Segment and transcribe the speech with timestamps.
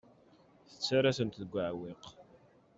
[0.69, 2.03] Tettarra-tent deg uɛewwiq.